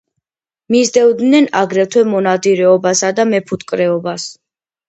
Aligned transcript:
მისდევდნენ 0.75 1.49
აგრეთვე 1.59 2.03
მონადირეობასა 2.13 3.15
და 3.21 3.29
მეფუტკრეობას. 3.35 4.27